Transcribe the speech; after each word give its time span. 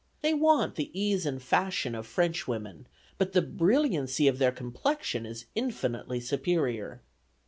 They 0.23 0.33
want 0.33 0.77
the 0.77 0.89
ease 0.99 1.27
and 1.27 1.39
fashion 1.39 1.93
of 1.93 2.07
Frenchwomen; 2.07 2.87
but 3.19 3.33
the 3.33 3.41
brilliancy 3.43 4.27
of 4.27 4.39
their 4.39 4.51
complexion 4.51 5.27
is 5.27 5.45
infinitely 5.53 6.19
superior. 6.21 7.03